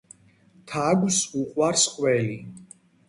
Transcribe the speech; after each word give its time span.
თაგვს 0.71 1.19
უყვარს 1.41 1.85
ყველი 1.99 2.39